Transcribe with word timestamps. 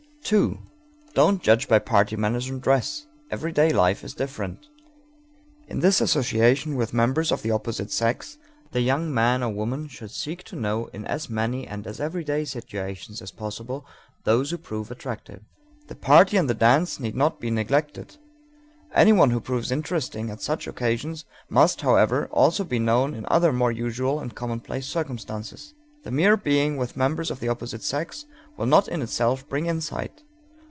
2. 0.23 0.57
Don't 1.13 1.41
judge 1.43 1.67
by 1.67 1.77
party 1.77 2.15
manners 2.15 2.49
and 2.49 2.61
dress; 2.61 3.05
everyday 3.29 3.69
life 3.73 4.01
is 4.01 4.13
different. 4.13 4.67
In 5.67 5.81
this 5.81 5.99
association 5.99 6.77
with 6.77 6.93
members 6.93 7.33
of 7.33 7.41
the 7.41 7.51
opposite 7.51 7.91
sex, 7.91 8.37
the 8.71 8.79
young 8.79 9.13
man 9.13 9.43
or 9.43 9.49
woman 9.49 9.87
should 9.89 10.11
seek 10.11 10.41
to 10.43 10.55
know, 10.55 10.85
in 10.93 11.03
as 11.05 11.29
many 11.29 11.67
and 11.67 11.85
as 11.85 11.99
everyday 11.99 12.45
situations 12.45 13.21
as 13.21 13.31
possible, 13.31 13.85
those 14.23 14.51
who 14.51 14.57
prove 14.57 14.89
attractive. 14.89 15.43
The 15.87 15.95
party 15.95 16.37
and 16.37 16.49
the 16.49 16.53
dance 16.53 16.97
need 16.97 17.15
not 17.15 17.41
be 17.41 17.51
neglected. 17.51 18.15
Anyone 18.95 19.31
who 19.31 19.41
proves 19.41 19.69
interesting 19.69 20.29
at 20.29 20.41
such 20.41 20.65
occasions 20.65 21.25
must, 21.49 21.81
however, 21.81 22.27
also 22.27 22.63
be 22.63 22.79
known 22.79 23.15
in 23.15 23.25
other 23.29 23.51
more 23.51 23.71
usual 23.73 24.21
and 24.21 24.33
commonplace 24.33 24.87
circumstances. 24.87 25.73
The 26.03 26.09
mere 26.09 26.35
being 26.35 26.77
with 26.77 26.97
members 26.97 27.29
of 27.29 27.41
the 27.41 27.49
opposite 27.49 27.83
sex 27.83 28.25
will 28.57 28.65
not 28.65 28.87
in 28.87 29.03
itself 29.03 29.47
bring 29.47 29.67
insight. 29.67 30.23